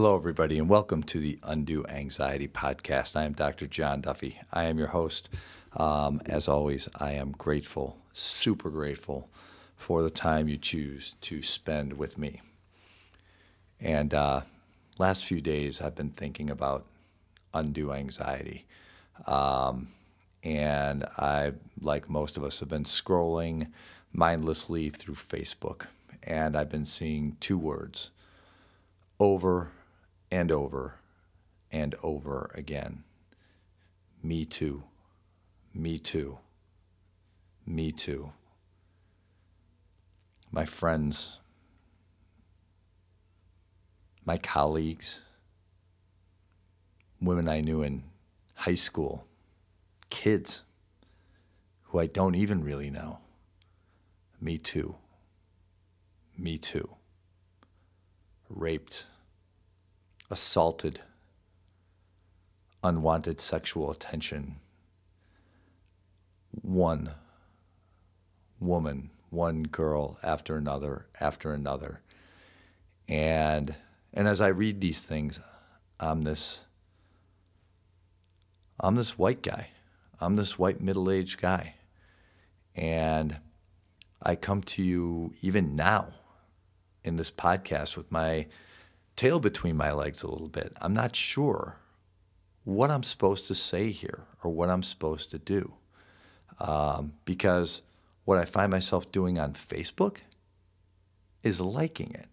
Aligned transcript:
Hello, 0.00 0.14
everybody, 0.14 0.60
and 0.60 0.68
welcome 0.68 1.02
to 1.02 1.18
the 1.18 1.40
Undue 1.42 1.84
Anxiety 1.88 2.46
Podcast. 2.46 3.16
I 3.16 3.24
am 3.24 3.32
Dr. 3.32 3.66
John 3.66 4.00
Duffy. 4.00 4.38
I 4.52 4.66
am 4.66 4.78
your 4.78 4.86
host. 4.86 5.28
Um, 5.76 6.20
as 6.24 6.46
always, 6.46 6.88
I 7.00 7.14
am 7.14 7.32
grateful, 7.32 7.98
super 8.12 8.70
grateful 8.70 9.28
for 9.74 10.04
the 10.04 10.08
time 10.08 10.46
you 10.46 10.56
choose 10.56 11.16
to 11.22 11.42
spend 11.42 11.94
with 11.94 12.16
me. 12.16 12.40
And 13.80 14.14
uh, 14.14 14.42
last 14.98 15.24
few 15.24 15.40
days, 15.40 15.80
I've 15.80 15.96
been 15.96 16.10
thinking 16.10 16.48
about 16.48 16.86
undue 17.52 17.92
anxiety. 17.92 18.66
Um, 19.26 19.88
and 20.44 21.06
I, 21.16 21.54
like 21.80 22.08
most 22.08 22.36
of 22.36 22.44
us, 22.44 22.60
have 22.60 22.68
been 22.68 22.84
scrolling 22.84 23.68
mindlessly 24.12 24.90
through 24.90 25.16
Facebook. 25.16 25.86
And 26.22 26.56
I've 26.56 26.70
been 26.70 26.86
seeing 26.86 27.36
two 27.40 27.58
words 27.58 28.10
over 29.18 29.72
and 30.30 30.52
over 30.52 30.96
and 31.70 31.94
over 32.02 32.50
again. 32.54 33.04
Me 34.22 34.44
too. 34.44 34.84
Me 35.74 35.98
too. 35.98 36.38
Me 37.66 37.92
too. 37.92 38.32
My 40.50 40.64
friends, 40.64 41.38
my 44.24 44.38
colleagues, 44.38 45.20
women 47.20 47.48
I 47.48 47.60
knew 47.60 47.82
in 47.82 48.04
high 48.54 48.74
school, 48.74 49.26
kids 50.10 50.62
who 51.82 51.98
I 51.98 52.06
don't 52.06 52.34
even 52.34 52.64
really 52.64 52.90
know. 52.90 53.18
Me 54.40 54.56
too. 54.56 54.96
Me 56.36 56.56
too. 56.58 56.96
Raped 58.48 59.04
assaulted, 60.30 61.00
unwanted 62.82 63.40
sexual 63.40 63.90
attention. 63.90 64.56
One 66.50 67.12
woman, 68.60 69.10
one 69.30 69.64
girl 69.64 70.18
after 70.22 70.56
another, 70.56 71.06
after 71.20 71.52
another. 71.52 72.00
And 73.06 73.74
and 74.12 74.26
as 74.26 74.40
I 74.40 74.48
read 74.48 74.80
these 74.80 75.00
things, 75.00 75.40
I'm 76.00 76.22
this 76.22 76.60
I'm 78.80 78.94
this 78.94 79.18
white 79.18 79.42
guy. 79.42 79.68
I'm 80.20 80.36
this 80.36 80.58
white 80.58 80.80
middle-aged 80.80 81.40
guy. 81.40 81.74
And 82.74 83.38
I 84.22 84.36
come 84.36 84.62
to 84.62 84.82
you 84.82 85.34
even 85.42 85.74
now 85.76 86.08
in 87.04 87.16
this 87.16 87.30
podcast 87.30 87.96
with 87.96 88.10
my 88.10 88.46
tail 89.18 89.40
between 89.40 89.76
my 89.76 89.92
legs 89.92 90.22
a 90.22 90.28
little 90.28 90.48
bit. 90.48 90.72
I'm 90.80 90.94
not 90.94 91.16
sure 91.16 91.76
what 92.64 92.90
I'm 92.90 93.02
supposed 93.02 93.48
to 93.48 93.54
say 93.54 93.90
here 93.90 94.24
or 94.44 94.52
what 94.52 94.70
I'm 94.70 94.84
supposed 94.84 95.32
to 95.32 95.38
do. 95.38 95.74
Um, 96.60 97.14
because 97.24 97.82
what 98.24 98.38
I 98.38 98.44
find 98.44 98.70
myself 98.70 99.10
doing 99.10 99.38
on 99.38 99.54
Facebook 99.54 100.18
is 101.42 101.60
liking 101.60 102.12
it. 102.14 102.28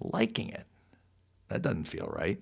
Liking 0.00 0.50
it. 0.50 0.66
That 1.48 1.62
doesn't 1.62 1.84
feel 1.84 2.12
right. 2.14 2.40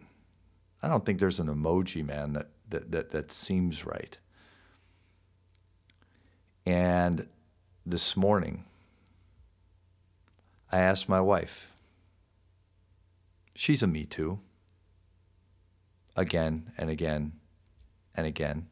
I 0.82 0.88
don't 0.88 1.06
think 1.06 1.20
there's 1.20 1.40
an 1.40 1.46
emoji, 1.46 2.04
man, 2.04 2.32
that, 2.32 2.48
that, 2.70 2.90
that, 2.90 3.10
that 3.12 3.32
seems 3.32 3.86
right. 3.86 4.18
And 6.64 7.28
this 7.84 8.16
morning, 8.16 8.64
I 10.72 10.78
asked 10.80 11.08
my 11.08 11.20
wife, 11.20 11.70
She's 13.56 13.82
a 13.82 13.86
Me 13.86 14.04
Too. 14.04 14.40
Again 16.14 16.72
and 16.76 16.90
again 16.90 17.32
and 18.14 18.26
again. 18.26 18.68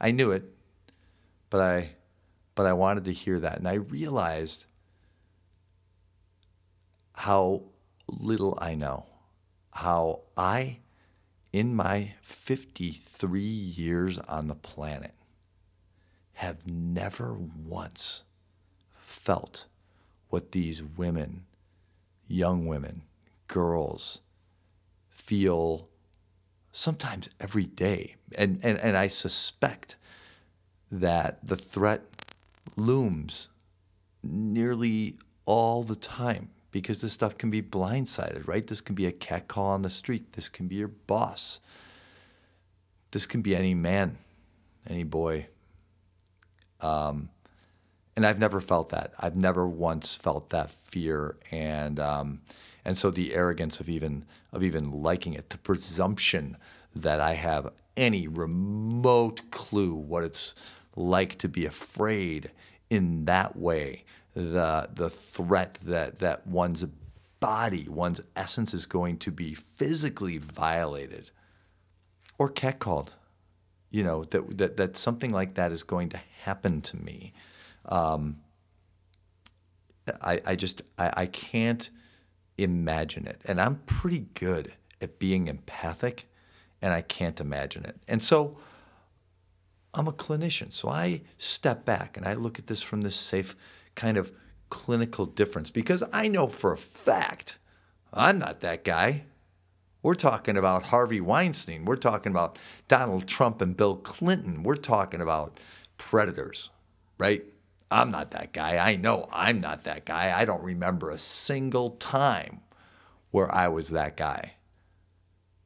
I 0.00 0.10
knew 0.10 0.32
it, 0.32 0.44
but 1.50 1.60
I 1.60 1.90
but 2.56 2.66
I 2.66 2.72
wanted 2.72 3.04
to 3.04 3.12
hear 3.12 3.38
that. 3.38 3.58
And 3.58 3.68
I 3.68 3.74
realized 3.74 4.66
how 7.14 7.62
little 8.08 8.58
I 8.60 8.74
know. 8.74 9.06
How 9.72 10.22
I, 10.36 10.78
in 11.52 11.74
my 11.74 12.14
53 12.22 13.40
years 13.40 14.18
on 14.20 14.48
the 14.48 14.54
planet, 14.54 15.12
have 16.34 16.66
never 16.66 17.34
once 17.34 18.22
felt 18.98 19.66
what 20.28 20.52
these 20.52 20.82
women, 20.82 21.44
young 22.26 22.66
women, 22.66 23.02
girls 23.48 24.20
feel 25.08 25.88
sometimes 26.72 27.30
every 27.40 27.64
day. 27.64 28.16
And, 28.36 28.60
and, 28.62 28.78
and 28.78 28.96
I 28.96 29.08
suspect 29.08 29.96
that 30.90 31.44
the 31.44 31.56
threat 31.56 32.04
looms 32.76 33.48
nearly 34.22 35.16
all 35.44 35.82
the 35.82 35.96
time 35.96 36.50
because 36.70 37.00
this 37.00 37.12
stuff 37.12 37.38
can 37.38 37.50
be 37.50 37.62
blindsided, 37.62 38.46
right? 38.46 38.66
This 38.66 38.80
can 38.80 38.94
be 38.94 39.06
a 39.06 39.12
cat 39.12 39.48
call 39.48 39.66
on 39.68 39.82
the 39.82 39.90
street. 39.90 40.34
This 40.34 40.48
can 40.48 40.68
be 40.68 40.76
your 40.76 40.88
boss. 40.88 41.60
This 43.12 43.24
can 43.24 43.40
be 43.40 43.56
any 43.56 43.74
man, 43.74 44.18
any 44.86 45.04
boy. 45.04 45.46
Um, 46.80 47.30
and 48.14 48.26
I've 48.26 48.38
never 48.38 48.60
felt 48.60 48.90
that. 48.90 49.12
I've 49.18 49.36
never 49.36 49.66
once 49.66 50.14
felt 50.14 50.50
that 50.50 50.70
fear. 50.70 51.36
And 51.50 51.98
um, 51.98 52.40
and 52.86 52.96
so 52.96 53.10
the 53.10 53.34
arrogance 53.34 53.80
of 53.80 53.88
even 53.88 54.24
of 54.52 54.62
even 54.62 55.02
liking 55.02 55.34
it, 55.34 55.50
the 55.50 55.58
presumption 55.58 56.56
that 56.94 57.20
I 57.20 57.34
have 57.34 57.72
any 57.96 58.28
remote 58.28 59.50
clue 59.50 59.92
what 59.92 60.22
it's 60.22 60.54
like 60.94 61.36
to 61.38 61.48
be 61.48 61.66
afraid 61.66 62.52
in 62.88 63.24
that 63.24 63.56
way, 63.56 64.04
the 64.34 64.88
the 64.94 65.10
threat 65.10 65.78
that 65.82 66.20
that 66.20 66.46
one's 66.46 66.86
body, 67.40 67.88
one's 67.88 68.20
essence 68.36 68.72
is 68.72 68.86
going 68.86 69.18
to 69.18 69.32
be 69.32 69.52
physically 69.52 70.38
violated 70.38 71.32
or 72.38 72.48
catcalled. 72.48 73.08
You 73.90 74.04
know, 74.04 74.22
that 74.22 74.58
that 74.58 74.76
that 74.76 74.96
something 74.96 75.32
like 75.32 75.54
that 75.54 75.72
is 75.72 75.82
going 75.82 76.10
to 76.10 76.20
happen 76.44 76.82
to 76.82 76.96
me. 76.96 77.32
Um, 77.86 78.36
I, 80.22 80.40
I 80.46 80.54
just 80.54 80.82
I, 80.96 81.12
I 81.16 81.26
can't 81.26 81.90
imagine 82.58 83.26
it. 83.26 83.40
And 83.44 83.60
I'm 83.60 83.76
pretty 83.86 84.26
good 84.34 84.74
at 85.00 85.18
being 85.18 85.48
empathic, 85.48 86.28
and 86.80 86.92
I 86.92 87.02
can't 87.02 87.40
imagine 87.40 87.84
it. 87.84 87.96
And 88.08 88.22
so 88.22 88.58
I'm 89.94 90.08
a 90.08 90.12
clinician. 90.12 90.72
So 90.72 90.88
I 90.88 91.22
step 91.38 91.84
back 91.84 92.16
and 92.16 92.26
I 92.26 92.34
look 92.34 92.58
at 92.58 92.66
this 92.66 92.82
from 92.82 93.02
this 93.02 93.16
safe 93.16 93.56
kind 93.94 94.16
of 94.16 94.30
clinical 94.68 95.26
difference 95.26 95.70
because 95.70 96.02
I 96.12 96.28
know 96.28 96.48
for 96.48 96.72
a 96.72 96.76
fact 96.76 97.58
I'm 98.12 98.38
not 98.38 98.60
that 98.60 98.84
guy. 98.84 99.24
We're 100.02 100.14
talking 100.14 100.56
about 100.56 100.84
Harvey 100.84 101.20
Weinstein. 101.20 101.84
We're 101.84 101.96
talking 101.96 102.30
about 102.30 102.58
Donald 102.88 103.26
Trump 103.26 103.60
and 103.60 103.76
Bill 103.76 103.96
Clinton. 103.96 104.62
We're 104.62 104.76
talking 104.76 105.20
about 105.20 105.58
predators, 105.98 106.70
right? 107.18 107.44
I'm 107.90 108.10
not 108.10 108.32
that 108.32 108.52
guy. 108.52 108.78
I 108.78 108.96
know 108.96 109.28
I'm 109.32 109.60
not 109.60 109.84
that 109.84 110.04
guy. 110.04 110.36
I 110.36 110.44
don't 110.44 110.62
remember 110.62 111.10
a 111.10 111.18
single 111.18 111.90
time 111.90 112.60
where 113.30 113.52
I 113.54 113.68
was 113.68 113.90
that 113.90 114.16
guy. 114.16 114.54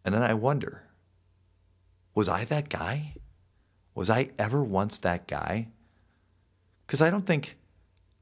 And 0.04 0.14
then 0.14 0.22
I 0.22 0.34
wonder 0.34 0.84
was 2.14 2.28
I 2.28 2.44
that 2.46 2.68
guy? 2.68 3.14
Was 3.94 4.10
I 4.10 4.30
ever 4.38 4.64
once 4.64 4.98
that 4.98 5.26
guy? 5.26 5.68
Because 6.86 7.00
I 7.00 7.10
don't 7.10 7.26
think 7.26 7.56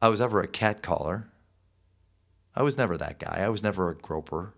I 0.00 0.08
was 0.08 0.20
ever 0.20 0.40
a 0.40 0.46
cat 0.46 0.82
caller. 0.82 1.28
I 2.54 2.62
was 2.62 2.76
never 2.76 2.96
that 2.96 3.18
guy. 3.18 3.40
I 3.40 3.48
was 3.48 3.62
never 3.62 3.88
a 3.88 3.94
groper. 3.94 4.54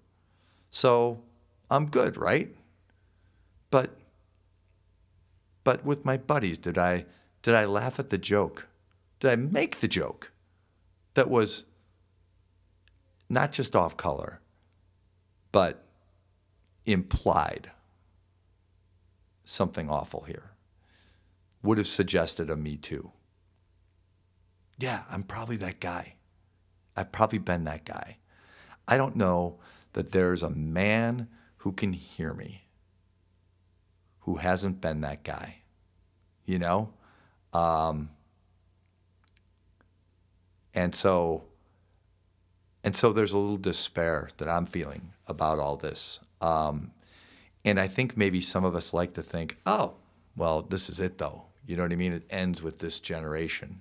So 0.71 1.23
I'm 1.71 1.87
good, 1.87 2.17
right? 2.17 2.55
But 3.71 3.97
but 5.63 5.85
with 5.85 6.05
my 6.05 6.17
buddies, 6.17 6.59
did 6.59 6.77
I 6.77 7.07
did 7.43 7.55
I 7.55 7.65
laugh 7.65 7.99
at 7.99 8.11
the 8.11 8.19
joke? 8.19 8.67
Did 9.21 9.31
I 9.31 9.37
make 9.37 9.81
the 9.81 9.89
joke 9.89 10.33
that 11.15 11.31
was 11.31 11.67
not 13.29 13.53
just 13.53 13.77
off 13.77 13.97
color, 13.97 14.41
but 15.53 15.87
implied 16.85 17.71
something 19.45 19.89
awful 19.89 20.23
here? 20.23 20.51
Would 21.63 21.79
have 21.79 21.87
suggested 21.87 22.49
a 22.49 22.57
Me 22.57 22.77
Too. 22.77 23.13
Yeah, 24.79 25.03
I'm 25.11 25.23
probably 25.23 25.57
that 25.59 25.79
guy. 25.79 26.15
I've 26.97 27.13
probably 27.13 27.39
been 27.39 27.65
that 27.65 27.85
guy. 27.85 28.17
I 28.89 28.97
don't 28.97 29.15
know 29.15 29.59
that 29.93 30.13
there's 30.13 30.43
a 30.43 30.51
man 30.51 31.29
who 31.59 31.73
can 31.73 31.93
hear 31.93 32.33
me 32.33 32.65
who 34.21 34.37
hasn't 34.37 34.81
been 34.81 35.03
that 35.03 35.23
guy. 35.23 35.57
You 36.45 36.59
know? 36.59 36.95
Um, 37.53 38.11
and 40.75 40.95
so 40.95 41.45
and 42.83 42.97
so 42.97 43.13
there's 43.13 43.33
a 43.33 43.39
little 43.39 43.59
despair 43.59 44.31
that 44.39 44.49
I'm 44.49 44.67
feeling 44.67 45.13
about 45.27 45.59
all 45.59 45.77
this. 45.77 46.21
Um, 46.41 46.93
and 47.65 47.79
I 47.79 47.89
think 47.89 48.17
maybe 48.17 48.41
some 48.41 48.65
of 48.65 48.75
us 48.75 48.95
like 48.95 49.13
to 49.15 49.23
think, 49.23 49.59
oh, 49.67 49.95
well, 50.35 50.63
this 50.63 50.89
is 50.89 50.99
it 50.99 51.19
though. 51.19 51.45
You 51.67 51.77
know 51.77 51.83
what 51.83 51.93
I 51.93 51.97
mean? 51.97 52.13
It 52.13 52.25
ends 52.31 52.63
with 52.63 52.79
this 52.79 52.99
generation. 52.99 53.81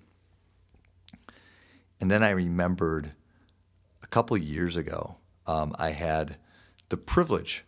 And 2.01 2.11
then 2.11 2.23
I 2.23 2.31
remembered 2.31 3.13
a 4.03 4.07
couple 4.07 4.37
years 4.37 4.75
ago, 4.75 5.17
um, 5.47 5.75
I 5.79 5.91
had 5.91 6.35
the 6.89 6.97
privilege 6.97 7.63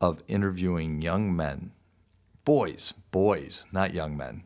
of 0.00 0.22
interviewing 0.26 1.00
young 1.00 1.34
men, 1.34 1.72
boys, 2.44 2.92
boys, 3.10 3.64
not 3.72 3.94
young 3.94 4.16
men, 4.16 4.44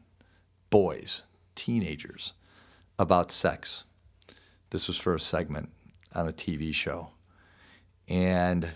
boys, 0.70 1.22
teenagers, 1.54 2.34
about 2.98 3.32
sex. 3.32 3.84
This 4.76 4.88
was 4.88 4.98
for 4.98 5.14
a 5.14 5.18
segment 5.18 5.70
on 6.14 6.28
a 6.28 6.34
TV 6.34 6.74
show. 6.74 7.12
And 8.08 8.72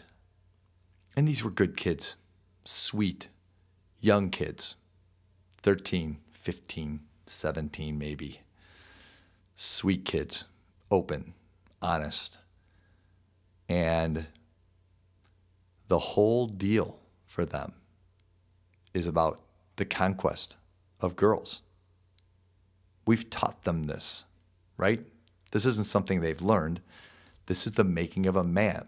and 1.14 1.28
these 1.28 1.44
were 1.44 1.50
good 1.50 1.76
kids, 1.76 2.16
sweet, 2.64 3.28
young 4.00 4.30
kids, 4.30 4.76
13, 5.62 6.16
15, 6.32 7.00
17 7.26 7.98
maybe. 7.98 8.40
Sweet 9.56 10.06
kids, 10.06 10.46
open, 10.90 11.34
honest. 11.82 12.38
And 13.68 14.24
the 15.88 15.98
whole 15.98 16.46
deal 16.46 16.98
for 17.26 17.44
them 17.44 17.74
is 18.94 19.06
about 19.06 19.42
the 19.76 19.84
conquest 19.84 20.56
of 20.98 21.14
girls. 21.14 21.60
We've 23.04 23.28
taught 23.28 23.64
them 23.64 23.82
this, 23.82 24.24
right? 24.78 25.04
This 25.50 25.66
isn't 25.66 25.86
something 25.86 26.20
they've 26.20 26.40
learned. 26.40 26.80
This 27.46 27.66
is 27.66 27.72
the 27.72 27.84
making 27.84 28.26
of 28.26 28.36
a 28.36 28.44
man. 28.44 28.86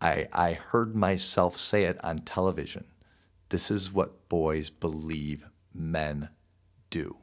I, 0.00 0.26
I 0.32 0.52
heard 0.52 0.94
myself 0.94 1.58
say 1.58 1.84
it 1.84 2.02
on 2.04 2.18
television. 2.18 2.84
This 3.48 3.70
is 3.70 3.92
what 3.92 4.28
boys 4.28 4.70
believe 4.70 5.46
men 5.74 6.28
do. 6.90 7.16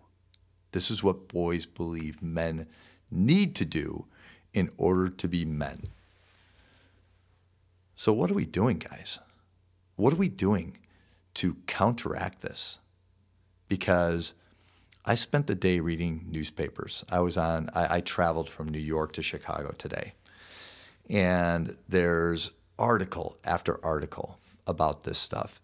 This 0.72 0.90
is 0.90 1.04
what 1.04 1.28
boys 1.28 1.66
believe 1.66 2.22
men 2.22 2.68
need 3.12 3.56
to 3.56 3.66
do 3.66 4.06
in 4.54 4.70
order 4.78 5.10
to 5.10 5.28
be 5.28 5.46
men. 5.46 5.84
So, 7.96 8.12
what 8.12 8.32
are 8.32 8.36
we 8.36 8.46
doing, 8.46 8.80
guys? 8.80 9.20
What 9.96 10.14
are 10.14 10.18
we 10.18 10.30
doing 10.30 10.78
to 11.36 11.58
counteract 11.68 12.42
this? 12.42 12.80
Because 13.68 14.34
I 15.06 15.16
spent 15.16 15.48
the 15.48 15.56
day 15.56 15.80
reading 15.80 16.28
newspapers. 16.30 17.04
I 17.10 17.20
was 17.20 17.36
on, 17.36 17.70
I, 17.74 17.98
I 17.98 18.02
traveled 18.02 18.50
from 18.50 18.70
New 18.70 18.80
York 18.80 19.12
to 19.14 19.22
Chicago 19.22 19.74
today. 19.78 20.14
And 21.10 21.76
there's 21.90 22.52
article 22.80 23.38
after 23.44 23.84
article 23.84 24.40
about 24.66 25.04
this 25.04 25.20
stuff 25.20 25.60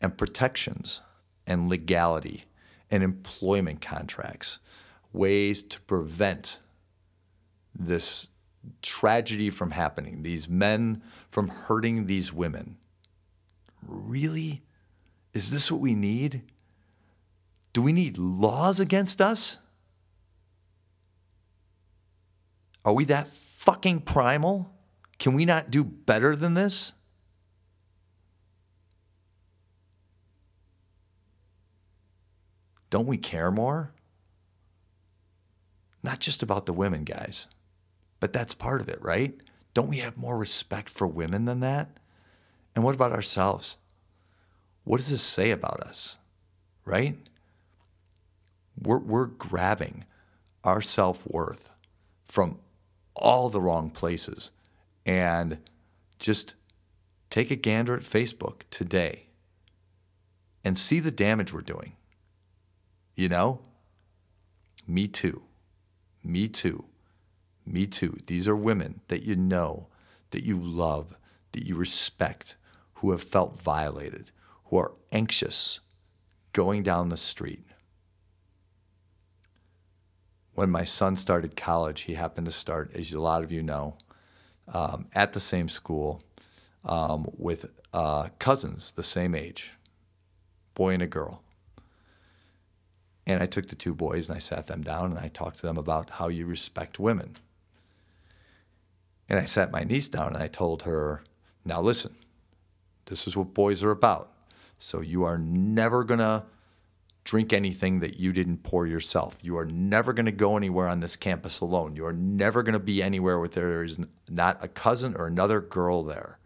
and 0.00 0.18
protections 0.18 1.00
and 1.46 1.68
legality 1.68 2.44
and 2.90 3.02
employment 3.02 3.80
contracts, 3.80 4.58
ways 5.12 5.62
to 5.62 5.80
prevent 5.82 6.58
this 7.74 8.28
tragedy 8.82 9.48
from 9.48 9.70
happening, 9.70 10.22
these 10.22 10.48
men 10.48 11.02
from 11.30 11.48
hurting 11.48 12.06
these 12.06 12.32
women. 12.32 12.76
Really? 13.86 14.62
Is 15.32 15.50
this 15.50 15.72
what 15.72 15.80
we 15.80 15.94
need? 15.94 16.42
Do 17.74 17.82
we 17.82 17.92
need 17.92 18.16
laws 18.16 18.80
against 18.80 19.20
us? 19.20 19.58
Are 22.84 22.92
we 22.92 23.04
that 23.06 23.28
fucking 23.28 24.02
primal? 24.02 24.72
Can 25.18 25.34
we 25.34 25.44
not 25.44 25.70
do 25.70 25.82
better 25.84 26.36
than 26.36 26.54
this? 26.54 26.92
Don't 32.90 33.08
we 33.08 33.16
care 33.16 33.50
more? 33.50 33.92
Not 36.02 36.20
just 36.20 36.44
about 36.44 36.66
the 36.66 36.72
women, 36.72 37.02
guys, 37.02 37.48
but 38.20 38.32
that's 38.32 38.54
part 38.54 38.80
of 38.80 38.88
it, 38.88 39.02
right? 39.02 39.34
Don't 39.72 39.88
we 39.88 39.96
have 39.96 40.16
more 40.16 40.38
respect 40.38 40.88
for 40.88 41.08
women 41.08 41.46
than 41.46 41.58
that? 41.60 41.88
And 42.76 42.84
what 42.84 42.94
about 42.94 43.10
ourselves? 43.10 43.78
What 44.84 44.98
does 44.98 45.10
this 45.10 45.22
say 45.22 45.50
about 45.50 45.80
us, 45.80 46.18
right? 46.84 47.16
We're, 48.80 48.98
we're 48.98 49.26
grabbing 49.26 50.04
our 50.62 50.80
self 50.82 51.26
worth 51.26 51.68
from 52.24 52.58
all 53.14 53.48
the 53.48 53.60
wrong 53.60 53.90
places 53.90 54.50
and 55.06 55.58
just 56.18 56.54
take 57.30 57.50
a 57.50 57.56
gander 57.56 57.94
at 57.94 58.02
Facebook 58.02 58.62
today 58.70 59.26
and 60.64 60.78
see 60.78 61.00
the 61.00 61.10
damage 61.10 61.52
we're 61.52 61.60
doing. 61.60 61.92
You 63.14 63.28
know? 63.28 63.60
Me 64.86 65.06
too. 65.06 65.42
Me 66.22 66.48
too. 66.48 66.84
Me 67.66 67.86
too. 67.86 68.18
These 68.26 68.48
are 68.48 68.56
women 68.56 69.00
that 69.08 69.22
you 69.22 69.36
know, 69.36 69.88
that 70.30 70.44
you 70.44 70.58
love, 70.58 71.16
that 71.52 71.66
you 71.66 71.76
respect, 71.76 72.56
who 72.94 73.10
have 73.10 73.22
felt 73.22 73.60
violated, 73.60 74.30
who 74.66 74.78
are 74.78 74.92
anxious 75.12 75.80
going 76.52 76.82
down 76.82 77.08
the 77.08 77.16
street. 77.16 77.64
When 80.54 80.70
my 80.70 80.84
son 80.84 81.16
started 81.16 81.56
college, 81.56 82.02
he 82.02 82.14
happened 82.14 82.46
to 82.46 82.52
start, 82.52 82.94
as 82.94 83.12
a 83.12 83.20
lot 83.20 83.42
of 83.42 83.50
you 83.50 83.62
know, 83.62 83.96
um, 84.68 85.06
at 85.14 85.32
the 85.32 85.40
same 85.40 85.68
school 85.68 86.22
um, 86.84 87.26
with 87.36 87.70
uh, 87.92 88.28
cousins 88.38 88.92
the 88.92 89.02
same 89.02 89.34
age, 89.34 89.72
boy 90.74 90.94
and 90.94 91.02
a 91.02 91.06
girl. 91.06 91.42
And 93.26 93.42
I 93.42 93.46
took 93.46 93.68
the 93.68 93.74
two 93.74 93.94
boys 93.94 94.28
and 94.28 94.36
I 94.36 94.40
sat 94.40 94.66
them 94.66 94.82
down 94.82 95.10
and 95.10 95.18
I 95.18 95.28
talked 95.28 95.56
to 95.56 95.66
them 95.66 95.78
about 95.78 96.10
how 96.10 96.28
you 96.28 96.46
respect 96.46 96.98
women. 96.98 97.38
And 99.28 99.38
I 99.38 99.46
sat 99.46 99.72
my 99.72 99.82
niece 99.82 100.08
down 100.08 100.34
and 100.34 100.42
I 100.42 100.48
told 100.48 100.82
her, 100.82 101.24
now 101.64 101.80
listen, 101.80 102.14
this 103.06 103.26
is 103.26 103.36
what 103.36 103.54
boys 103.54 103.82
are 103.82 103.90
about. 103.90 104.30
So 104.78 105.00
you 105.00 105.24
are 105.24 105.38
never 105.38 106.04
going 106.04 106.20
to 106.20 106.44
drink 107.24 107.52
anything 107.52 108.00
that 108.00 108.18
you 108.18 108.32
didn't 108.32 108.62
pour 108.62 108.86
yourself. 108.86 109.38
You 109.40 109.56
are 109.56 109.64
never 109.64 110.12
going 110.12 110.26
to 110.26 110.32
go 110.32 110.56
anywhere 110.56 110.88
on 110.88 111.00
this 111.00 111.16
campus 111.16 111.60
alone. 111.60 111.96
You 111.96 112.04
are 112.06 112.12
never 112.12 112.62
going 112.62 112.74
to 112.74 112.78
be 112.78 113.02
anywhere 113.02 113.38
where 113.38 113.48
there 113.48 113.82
is 113.82 113.98
not 114.28 114.62
a 114.62 114.68
cousin 114.68 115.14
or 115.16 115.26
another 115.26 115.60
girl 115.60 116.02
there. 116.02 116.38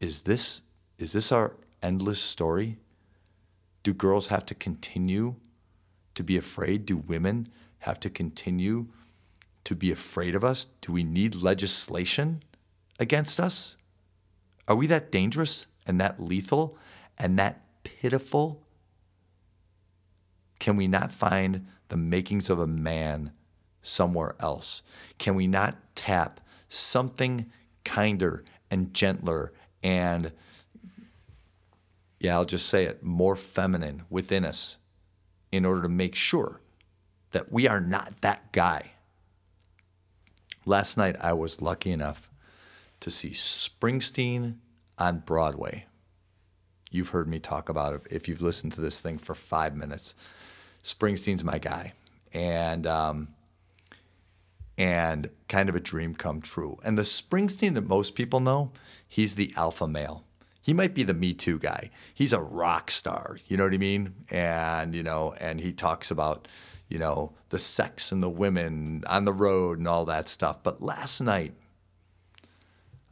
Is 0.00 0.22
this 0.22 0.62
is 0.98 1.12
this 1.12 1.30
our 1.30 1.54
endless 1.80 2.20
story? 2.20 2.78
Do 3.84 3.94
girls 3.94 4.26
have 4.26 4.44
to 4.46 4.54
continue 4.54 5.36
to 6.16 6.24
be 6.24 6.36
afraid? 6.36 6.84
Do 6.84 6.96
women 6.96 7.48
have 7.80 8.00
to 8.00 8.10
continue 8.10 8.88
to 9.62 9.76
be 9.76 9.92
afraid 9.92 10.34
of 10.34 10.42
us? 10.42 10.66
Do 10.80 10.92
we 10.92 11.04
need 11.04 11.36
legislation 11.36 12.42
against 12.98 13.38
us? 13.38 13.76
Are 14.66 14.74
we 14.74 14.88
that 14.88 15.12
dangerous 15.12 15.68
and 15.86 16.00
that 16.00 16.20
lethal 16.20 16.76
and 17.16 17.38
that 17.38 17.62
pitiful 17.84 18.62
can 20.58 20.76
we 20.76 20.88
not 20.88 21.12
find 21.12 21.66
the 21.88 21.96
makings 21.96 22.50
of 22.50 22.58
a 22.58 22.66
man 22.66 23.32
somewhere 23.82 24.34
else? 24.40 24.82
Can 25.18 25.34
we 25.34 25.46
not 25.46 25.76
tap 25.94 26.40
something 26.68 27.50
kinder 27.84 28.44
and 28.70 28.92
gentler 28.92 29.52
and, 29.82 30.32
yeah, 32.18 32.34
I'll 32.34 32.44
just 32.44 32.66
say 32.66 32.84
it, 32.84 33.02
more 33.02 33.36
feminine 33.36 34.02
within 34.10 34.44
us 34.44 34.78
in 35.50 35.64
order 35.64 35.82
to 35.82 35.88
make 35.88 36.14
sure 36.14 36.60
that 37.30 37.52
we 37.52 37.68
are 37.68 37.80
not 37.80 38.20
that 38.20 38.52
guy? 38.52 38.92
Last 40.66 40.96
night, 40.98 41.16
I 41.20 41.32
was 41.32 41.62
lucky 41.62 41.92
enough 41.92 42.30
to 43.00 43.10
see 43.10 43.30
Springsteen 43.30 44.56
on 44.98 45.20
Broadway. 45.20 45.86
You've 46.90 47.10
heard 47.10 47.28
me 47.28 47.38
talk 47.38 47.68
about 47.68 47.94
it 47.94 48.02
if 48.10 48.28
you've 48.28 48.42
listened 48.42 48.72
to 48.72 48.80
this 48.80 49.00
thing 49.00 49.18
for 49.18 49.34
five 49.34 49.76
minutes. 49.76 50.14
Springsteen's 50.88 51.44
my 51.44 51.58
guy, 51.58 51.92
and 52.32 52.86
um, 52.86 53.28
and 54.78 55.28
kind 55.46 55.68
of 55.68 55.76
a 55.76 55.80
dream 55.80 56.14
come 56.14 56.40
true. 56.40 56.78
And 56.82 56.96
the 56.96 57.02
Springsteen 57.02 57.74
that 57.74 57.86
most 57.86 58.14
people 58.14 58.40
know, 58.40 58.72
he's 59.06 59.34
the 59.34 59.52
alpha 59.54 59.86
male. 59.86 60.24
He 60.62 60.72
might 60.72 60.94
be 60.94 61.02
the 61.02 61.12
Me 61.12 61.34
Too 61.34 61.58
guy. 61.58 61.90
He's 62.14 62.32
a 62.32 62.40
rock 62.40 62.90
star. 62.90 63.38
You 63.48 63.58
know 63.58 63.64
what 63.64 63.74
I 63.74 63.78
mean? 63.78 64.14
And 64.30 64.94
you 64.94 65.02
know, 65.02 65.34
and 65.38 65.60
he 65.60 65.72
talks 65.72 66.10
about 66.10 66.48
you 66.88 66.98
know 66.98 67.34
the 67.50 67.58
sex 67.58 68.10
and 68.10 68.22
the 68.22 68.30
women 68.30 69.04
on 69.06 69.26
the 69.26 69.32
road 69.32 69.76
and 69.76 69.86
all 69.86 70.06
that 70.06 70.26
stuff. 70.26 70.62
But 70.62 70.80
last 70.80 71.20
night 71.20 71.52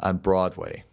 on 0.01 0.17
Broadway, 0.17 0.85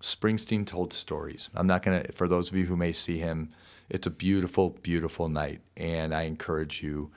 Springsteen 0.00 0.64
told 0.64 0.92
stories. 0.92 1.50
I'm 1.56 1.66
not 1.66 1.82
gonna. 1.82 2.04
For 2.14 2.28
those 2.28 2.50
of 2.50 2.56
you 2.56 2.66
who 2.66 2.76
may 2.76 2.92
see 2.92 3.18
him 3.18 3.50
it's 3.90 4.06
a 4.06 4.10
beautiful, 4.10 4.70
beautiful 4.82 5.28
night, 5.28 5.60
and 5.76 6.14
I 6.14 6.22
encourage 6.22 6.82
you 6.82 7.10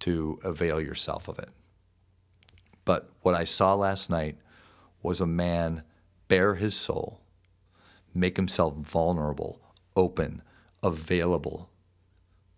to 0.00 0.38
avail 0.42 0.80
yourself 0.80 1.28
of 1.28 1.38
it. 1.38 1.50
But 2.84 3.10
what 3.22 3.34
I 3.34 3.44
saw 3.44 3.74
last 3.74 4.10
night 4.10 4.38
was 5.02 5.20
a 5.20 5.26
man 5.26 5.82
bare 6.28 6.56
his 6.56 6.74
soul, 6.74 7.20
make 8.14 8.36
himself 8.36 8.74
vulnerable, 8.74 9.60
open, 9.94 10.42
available, 10.82 11.70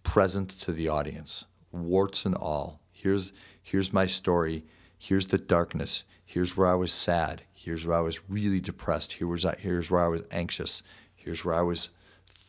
present 0.02 0.48
to 0.48 0.72
the 0.72 0.88
audience, 0.88 1.44
warts 1.70 2.24
and 2.24 2.34
all. 2.34 2.80
Here's, 2.90 3.32
here's 3.62 3.92
my 3.92 4.06
story. 4.06 4.64
Here's 4.98 5.28
the 5.28 5.38
darkness. 5.38 6.04
Here's 6.24 6.56
where 6.56 6.68
I 6.68 6.74
was 6.74 6.92
sad. 6.92 7.42
Here's 7.52 7.86
where 7.86 7.98
I 7.98 8.00
was 8.00 8.28
really 8.28 8.60
depressed. 8.60 9.14
Here 9.14 9.26
was, 9.26 9.44
here's 9.58 9.90
where 9.90 10.04
I 10.04 10.08
was 10.08 10.22
anxious. 10.30 10.82
Here's 11.14 11.44
where 11.44 11.54
I 11.54 11.62
was 11.62 11.90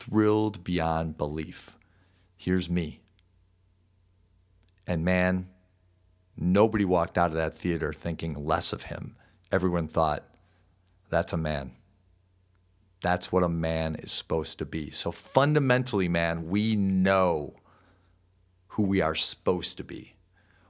thrilled 0.00 0.64
beyond 0.64 1.16
belief. 1.16 1.76
Here's 2.36 2.70
me. 2.70 3.00
And 4.86 5.04
man, 5.04 5.48
nobody 6.36 6.84
walked 6.84 7.18
out 7.18 7.30
of 7.30 7.36
that 7.36 7.56
theater 7.56 7.92
thinking 7.92 8.34
less 8.44 8.72
of 8.72 8.84
him. 8.84 9.14
Everyone 9.52 9.86
thought, 9.86 10.24
that's 11.10 11.32
a 11.32 11.36
man. 11.36 11.72
That's 13.02 13.30
what 13.30 13.42
a 13.42 13.48
man 13.48 13.94
is 13.96 14.10
supposed 14.10 14.58
to 14.58 14.66
be. 14.66 14.90
So 14.90 15.12
fundamentally, 15.12 16.08
man, 16.08 16.48
we 16.48 16.76
know 16.76 17.54
who 18.68 18.84
we 18.84 19.00
are 19.00 19.14
supposed 19.14 19.76
to 19.76 19.84
be. 19.84 20.16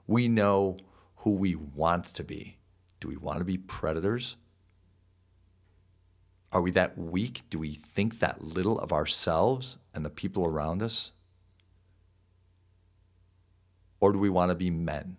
We 0.06 0.28
know 0.28 0.76
who 1.16 1.32
we 1.32 1.54
want 1.54 2.06
to 2.06 2.24
be. 2.24 2.58
Do 2.98 3.08
we 3.08 3.16
want 3.16 3.38
to 3.38 3.44
be 3.44 3.58
predators? 3.58 4.36
Are 6.52 6.60
we 6.60 6.70
that 6.72 6.98
weak? 6.98 7.42
Do 7.48 7.58
we 7.58 7.74
think 7.74 8.18
that 8.18 8.42
little 8.42 8.78
of 8.78 8.92
ourselves 8.92 9.78
and 9.94 10.04
the 10.04 10.10
people 10.10 10.46
around 10.46 10.82
us? 10.82 11.12
Or 14.00 14.12
do 14.12 14.18
we 14.18 14.30
want 14.30 14.50
to 14.50 14.54
be 14.54 14.70
men? 14.70 15.16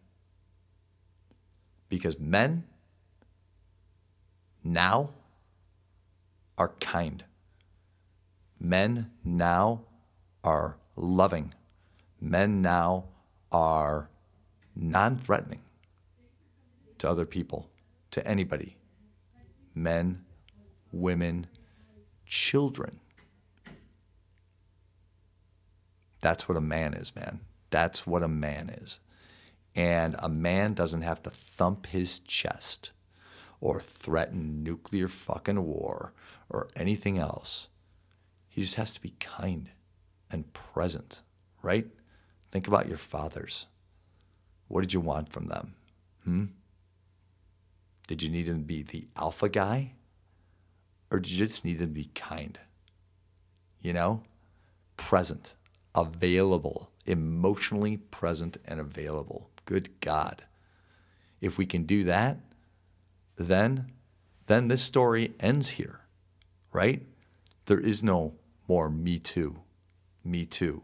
Because 1.88 2.20
men 2.20 2.64
now 4.64 5.12
are 6.58 6.74
kind. 6.80 7.24
Men 8.60 9.12
now 9.24 9.82
are 10.44 10.78
loving. 10.96 11.54
Men 12.20 12.62
now 12.62 13.06
are 13.52 14.10
non 14.76 15.18
threatening 15.18 15.62
to 17.00 17.10
other 17.10 17.26
people, 17.26 17.70
to 18.12 18.26
anybody. 18.28 18.78
Men, 19.74 20.24
women, 20.92 21.48
children. 22.26 23.00
That's 26.22 26.48
what 26.48 26.58
a 26.58 26.62
man 26.62 26.94
is, 26.94 27.16
man. 27.16 27.42
That's 27.70 28.06
what 28.06 28.24
a 28.24 28.28
man 28.28 28.70
is. 28.70 29.00
And 29.76 30.16
a 30.20 30.30
man 30.30 30.74
doesn't 30.74 31.02
have 31.02 31.24
to 31.24 31.30
thump 31.30 31.88
his 31.88 32.20
chest 32.20 32.92
or 33.60 33.80
threaten 33.80 34.64
nuclear 34.64 35.08
fucking 35.08 35.64
war 35.66 36.14
or 36.50 36.68
anything 36.76 37.18
else. 37.18 37.70
He 38.50 38.62
just 38.62 38.76
has 38.76 38.92
to 38.92 39.02
be 39.02 39.14
kind 39.20 39.70
and 40.30 40.52
present, 40.54 41.22
right? 41.62 41.88
Think 42.52 42.68
about 42.68 42.90
your 42.90 42.98
fathers. 42.98 43.68
What 44.68 44.82
did 44.82 44.94
you 44.94 45.00
want 45.00 45.32
from 45.32 45.48
them? 45.48 45.76
Hmm? 46.26 46.46
Did 48.08 48.22
you 48.22 48.30
need 48.30 48.48
him 48.48 48.60
to 48.60 48.66
be 48.66 48.84
the 48.84 49.08
alpha 49.16 49.48
guy? 49.48 49.94
Or 51.12 51.18
you 51.18 51.38
just 51.38 51.66
need 51.66 51.80
to 51.80 51.88
be 51.88 52.06
kind? 52.16 52.58
You 53.82 53.94
know? 53.94 54.24
Present, 54.96 55.56
available, 55.94 56.90
emotionally 57.06 57.98
present 57.98 58.58
and 58.66 58.80
available. 58.80 59.50
Good 59.66 60.00
God. 60.00 60.46
If 61.42 61.58
we 61.58 61.66
can 61.66 61.84
do 61.84 62.04
that, 62.06 62.38
then 63.36 63.92
then 64.48 64.68
this 64.68 64.82
story 64.82 65.34
ends 65.40 65.70
here, 65.70 66.02
right? 66.74 67.02
There 67.68 67.80
is 67.80 68.04
no 68.04 68.34
more 68.68 68.90
me 68.90 69.18
too, 69.18 69.62
me 70.24 70.46
too, 70.46 70.84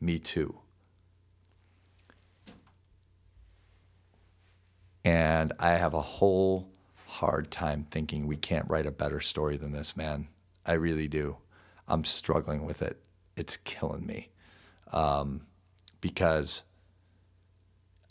me 0.00 0.18
too. 0.18 0.58
And 5.04 5.52
I 5.60 5.70
have 5.72 5.94
a 5.94 6.00
whole 6.00 6.68
hard 7.16 7.50
time 7.50 7.86
thinking 7.90 8.26
we 8.26 8.36
can't 8.36 8.68
write 8.68 8.86
a 8.86 8.90
better 8.90 9.20
story 9.20 9.56
than 9.56 9.72
this, 9.72 9.96
man. 9.96 10.28
I 10.64 10.74
really 10.74 11.08
do. 11.08 11.38
I'm 11.88 12.04
struggling 12.04 12.66
with 12.66 12.82
it. 12.82 13.00
It's 13.36 13.56
killing 13.56 14.06
me. 14.06 14.30
Um, 14.92 15.42
because 16.00 16.62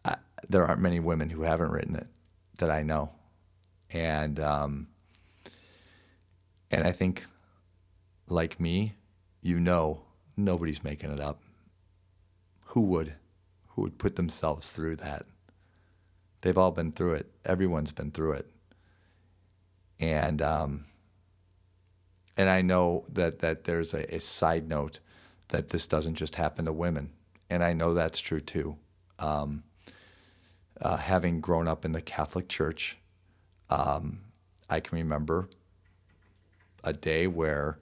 I, 0.04 0.16
there 0.50 0.66
aren't 0.66 0.82
many 0.82 1.00
women 1.00 1.30
who 1.30 1.44
haven't 1.44 1.72
written 1.72 1.96
it 1.96 2.08
that 2.58 2.70
I 2.70 2.84
know 2.84 3.12
and 3.92 4.40
um, 4.40 4.88
and 6.72 6.86
I 6.86 6.92
think, 6.92 7.26
like 8.28 8.60
me, 8.60 8.96
you 9.42 9.60
know, 9.60 10.02
nobody's 10.36 10.84
making 10.84 11.12
it 11.12 11.20
up. 11.20 11.42
Who 12.68 12.82
would? 12.82 13.14
Who 13.70 13.84
would 13.84 13.98
put 13.98 14.16
themselves 14.16 14.72
through 14.72 14.98
that? 14.98 15.26
They've 16.42 16.58
all 16.58 16.72
been 16.72 16.92
through 16.92 17.14
it. 17.14 17.32
Everyone's 17.46 17.92
been 17.92 18.12
through 18.12 18.34
it. 18.34 18.52
And 20.00 20.42
um, 20.42 20.86
and 22.38 22.50
I 22.50 22.62
know 22.62 23.06
that 23.12 23.40
that 23.40 23.64
there's 23.64 23.94
a, 23.94 24.16
a, 24.16 24.20
side 24.20 24.68
note 24.68 25.00
that 25.50 25.70
this 25.70 25.88
doesn't 25.88 26.16
just 26.16 26.36
happen 26.36 26.66
to 26.66 26.74
women, 26.74 27.12
and 27.50 27.64
I 27.64 27.74
know 27.74 27.94
that's 27.94 28.20
true 28.20 28.42
too. 28.42 28.78
Um, 29.20 29.64
uh, 30.82 30.98
having 30.98 31.40
grown 31.40 31.68
up 31.68 31.86
in 31.86 31.94
the 31.94 32.02
Catholic 32.02 32.50
Church, 32.50 32.98
um, 33.70 34.20
I 34.70 34.82
can 34.82 34.98
remember 34.98 35.50
a 36.84 36.94
day 36.94 37.28
where 37.28 37.80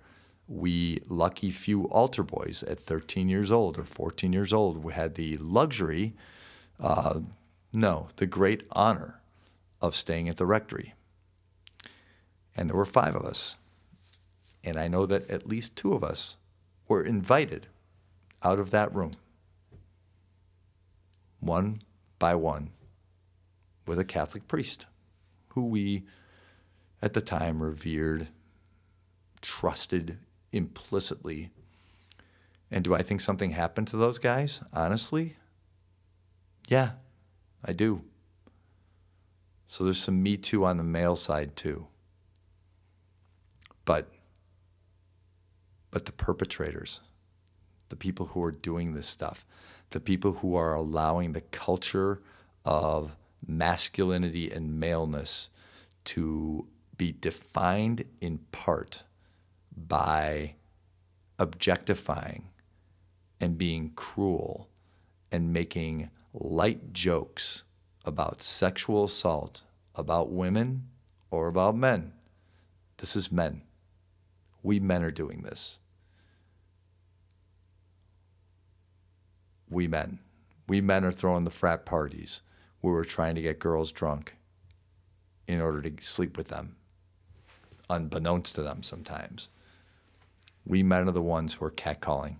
we 0.47 1.01
lucky 1.07 1.51
few 1.51 1.85
altar 1.85 2.23
boys 2.23 2.63
at 2.63 2.79
13 2.79 3.29
years 3.29 3.51
old 3.51 3.77
or 3.77 3.83
14 3.83 4.33
years 4.33 4.53
old 4.53 4.91
had 4.91 5.15
the 5.15 5.37
luxury, 5.37 6.13
uh, 6.79 7.21
no, 7.71 8.07
the 8.17 8.25
great 8.25 8.63
honor 8.71 9.21
of 9.81 9.95
staying 9.95 10.29
at 10.29 10.37
the 10.37 10.45
rectory. 10.45 10.93
And 12.55 12.69
there 12.69 12.77
were 12.77 12.85
five 12.85 13.15
of 13.15 13.25
us. 13.25 13.55
And 14.63 14.77
I 14.77 14.87
know 14.87 15.05
that 15.05 15.29
at 15.29 15.47
least 15.47 15.75
two 15.75 15.93
of 15.93 16.03
us 16.03 16.35
were 16.87 17.03
invited 17.03 17.67
out 18.43 18.59
of 18.59 18.71
that 18.71 18.93
room, 18.93 19.11
one 21.39 21.81
by 22.19 22.35
one, 22.35 22.69
with 23.85 23.99
a 23.99 24.05
Catholic 24.05 24.47
priest 24.47 24.85
who 25.49 25.67
we 25.67 26.03
at 27.01 27.13
the 27.13 27.21
time 27.21 27.61
revered, 27.61 28.27
trusted 29.41 30.17
implicitly. 30.51 31.49
And 32.71 32.83
do 32.83 32.95
I 32.95 33.01
think 33.01 33.21
something 33.21 33.51
happened 33.51 33.87
to 33.89 33.97
those 33.97 34.17
guys? 34.17 34.61
Honestly? 34.73 35.35
Yeah, 36.67 36.91
I 37.63 37.73
do. 37.73 38.03
So 39.67 39.83
there's 39.83 39.99
some 39.99 40.23
Me 40.23 40.37
Too 40.37 40.65
on 40.65 40.77
the 40.77 40.83
male 40.83 41.15
side 41.15 41.55
too. 41.55 41.87
But 43.85 44.09
but 45.91 46.05
the 46.05 46.11
perpetrators, 46.11 47.01
the 47.89 47.95
people 47.95 48.27
who 48.27 48.43
are 48.43 48.51
doing 48.51 48.93
this 48.93 49.07
stuff, 49.07 49.45
the 49.91 49.99
people 49.99 50.33
who 50.33 50.55
are 50.55 50.73
allowing 50.73 51.33
the 51.33 51.41
culture 51.41 52.19
of 52.65 53.15
masculinity 53.45 54.51
and 54.51 54.79
maleness 54.79 55.49
to 56.05 56.67
be 56.97 57.11
defined 57.11 58.05
in 58.21 58.39
part 58.51 59.03
by 59.75 60.55
objectifying 61.37 62.49
and 63.39 63.57
being 63.57 63.91
cruel 63.95 64.69
and 65.31 65.53
making 65.53 66.09
light 66.33 66.93
jokes 66.93 67.63
about 68.05 68.41
sexual 68.41 69.05
assault, 69.05 69.61
about 69.95 70.31
women 70.31 70.87
or 71.29 71.47
about 71.47 71.75
men. 71.75 72.13
This 72.97 73.15
is 73.15 73.31
men. 73.31 73.61
We 74.63 74.79
men 74.79 75.03
are 75.03 75.11
doing 75.11 75.41
this. 75.41 75.79
We 79.69 79.87
men. 79.87 80.19
We 80.67 80.79
men 80.79 81.03
are 81.03 81.11
throwing 81.11 81.43
the 81.43 81.51
frat 81.51 81.85
parties 81.85 82.41
we 82.83 82.91
were 82.91 83.05
trying 83.05 83.33
to 83.35 83.41
get 83.41 83.59
girls 83.59 83.91
drunk 83.91 84.35
in 85.47 85.61
order 85.61 85.81
to 85.81 86.03
sleep 86.03 86.37
with 86.37 86.49
them, 86.49 86.75
unbeknownst 87.89 88.55
to 88.55 88.63
them 88.63 88.83
sometimes. 88.83 89.49
We 90.65 90.83
men 90.83 91.07
are 91.07 91.11
the 91.11 91.21
ones 91.21 91.55
who 91.55 91.65
are 91.65 91.71
catcalling. 91.71 92.37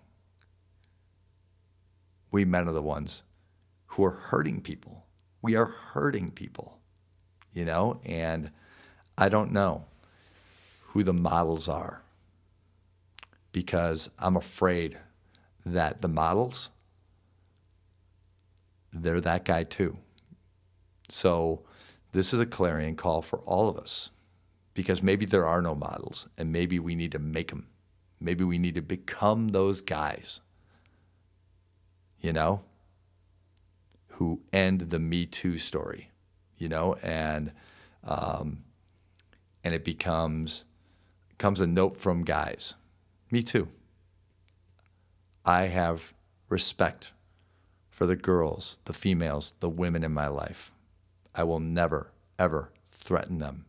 We 2.30 2.46
men 2.46 2.68
are 2.68 2.74
the 2.74 2.82
ones 2.82 3.24
who 3.88 4.04
are 4.04 4.12
hurting 4.12 4.62
people. 4.62 5.06
We 5.42 5.56
are 5.56 5.66
hurting 5.66 6.32
people, 6.32 6.80
you 7.54 7.64
know? 7.64 8.00
And 8.06 8.52
I 9.18 9.30
don't 9.30 9.52
know 9.52 9.86
who 10.88 11.04
the 11.04 11.14
models 11.14 11.70
are 11.70 12.02
because 13.54 14.10
I'm 14.20 14.36
afraid 14.36 14.98
that 15.66 16.02
the 16.02 16.10
models, 16.10 16.72
they're 18.92 19.22
that 19.22 19.46
guy 19.46 19.64
too. 19.64 19.98
So, 21.08 21.62
this 22.12 22.34
is 22.34 22.40
a 22.40 22.46
clarion 22.46 22.96
call 22.96 23.22
for 23.22 23.40
all 23.40 23.70
of 23.70 23.78
us 23.78 24.10
because 24.74 25.02
maybe 25.02 25.26
there 25.26 25.46
are 25.46 25.62
no 25.62 25.74
models 25.74 26.28
and 26.38 26.52
maybe 26.52 26.80
we 26.80 26.96
need 26.96 27.12
to 27.14 27.20
make 27.20 27.50
them. 27.50 27.68
Maybe 28.20 28.44
we 28.44 28.58
need 28.58 28.76
to 28.76 28.82
become 28.82 29.50
those 29.50 29.82
guys, 29.82 30.42
you 32.20 32.34
know, 32.34 32.62
who 34.10 34.42
end 34.52 34.90
the 34.92 35.00
Me 35.00 35.26
Too 35.26 35.58
story, 35.58 36.12
you 36.58 36.70
know, 36.70 36.96
and 37.04 37.52
um, 38.04 38.64
and 39.64 39.74
it 39.74 39.84
becomes 39.84 40.66
comes 41.38 41.62
a 41.62 41.68
note 41.68 41.98
from 41.98 42.24
guys. 42.24 42.76
Me 43.34 43.42
too. 43.42 43.68
I 45.44 45.64
have 45.64 46.14
respect 46.50 47.14
for 47.90 48.06
the 48.06 48.16
girls, 48.16 48.78
the 48.86 48.94
females, 48.94 49.56
the 49.60 49.72
women 49.72 50.04
in 50.04 50.14
my 50.14 50.28
life. 50.28 50.72
I 51.34 51.44
will 51.44 51.60
never, 51.60 52.12
ever 52.38 52.70
threaten 52.92 53.40
them 53.40 53.66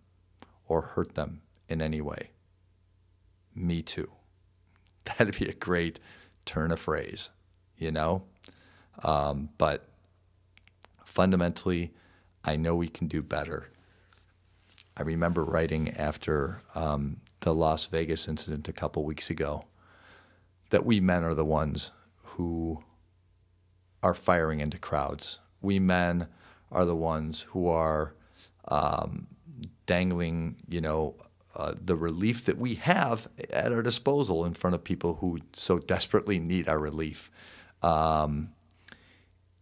or 0.68 0.83
hurt 0.83 1.14
them 1.14 1.40
in 1.66 1.80
any 1.80 2.02
way. 2.02 2.28
Me 3.54 3.80
too. 3.80 4.11
That'd 5.06 5.38
be 5.38 5.49
a 5.49 5.54
great 5.54 5.99
turn 6.44 6.71
of 6.71 6.78
phrase, 6.78 7.30
you 7.78 7.90
know? 7.90 8.25
Um, 9.02 9.49
but 9.56 9.88
fundamentally, 11.06 11.94
I 12.44 12.56
know 12.56 12.76
we 12.76 12.88
can 12.88 13.09
do 13.09 13.23
better. 13.23 13.71
I 14.94 15.04
remember 15.04 15.42
writing 15.42 15.88
after 15.97 16.61
um, 16.75 17.23
the 17.44 17.54
Las 17.54 17.84
Vegas 17.84 18.26
incident 18.26 18.68
a 18.68 18.72
couple 18.72 19.04
weeks 19.04 19.28
ago 19.28 19.66
that 20.70 20.86
we 20.86 20.98
men 20.98 21.22
are 21.22 21.34
the 21.34 21.44
ones 21.44 21.90
who 22.22 22.82
are 24.02 24.14
firing 24.14 24.60
into 24.60 24.78
crowds. 24.78 25.40
We 25.60 25.78
men 25.78 26.28
are 26.72 26.86
the 26.86 26.96
ones 26.96 27.42
who 27.50 27.68
are 27.68 28.14
um, 28.68 29.26
dangling, 29.84 30.56
you 30.70 30.80
know, 30.80 31.16
uh, 31.54 31.74
the 31.78 31.96
relief 31.96 32.46
that 32.46 32.56
we 32.56 32.76
have 32.76 33.28
at 33.50 33.72
our 33.72 33.82
disposal 33.82 34.46
in 34.46 34.54
front 34.54 34.74
of 34.74 34.82
people 34.82 35.16
who 35.16 35.40
so 35.52 35.78
desperately 35.78 36.38
need 36.38 36.66
our 36.66 36.78
relief. 36.78 37.30
Um, 37.82 38.54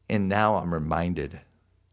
and 0.09 0.29
now 0.29 0.55
I'm 0.55 0.73
reminded 0.73 1.41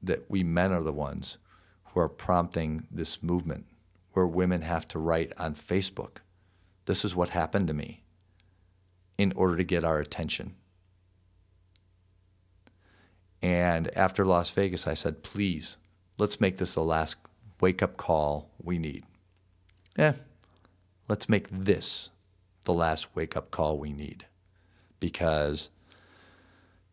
that 0.03 0.29
we 0.29 0.43
men 0.43 0.71
are 0.71 0.83
the 0.83 0.93
ones 0.93 1.39
who 1.85 1.99
are 1.99 2.09
prompting 2.09 2.85
this 2.91 3.23
movement 3.23 3.65
where 4.13 4.27
women 4.27 4.61
have 4.61 4.87
to 4.89 4.99
write 4.99 5.31
on 5.37 5.55
Facebook, 5.55 6.17
This 6.85 7.05
is 7.05 7.15
what 7.15 7.29
happened 7.29 7.67
to 7.67 7.73
me, 7.73 8.03
in 9.17 9.31
order 9.35 9.55
to 9.55 9.63
get 9.63 9.83
our 9.83 9.99
attention. 9.99 10.55
And 13.41 13.95
after 13.95 14.25
Las 14.25 14.49
Vegas, 14.49 14.87
I 14.87 14.95
said, 14.95 15.23
Please, 15.23 15.77
let's 16.17 16.41
make 16.41 16.57
this 16.57 16.73
the 16.73 16.83
last 16.83 17.17
wake 17.61 17.83
up 17.83 17.97
call 17.97 18.49
we 18.61 18.79
need. 18.79 19.03
Yeah, 19.97 20.13
let's 21.07 21.29
make 21.29 21.47
this 21.51 22.09
the 22.65 22.73
last 22.73 23.15
wake 23.15 23.37
up 23.37 23.51
call 23.51 23.77
we 23.77 23.93
need. 23.93 24.25
Because 24.99 25.69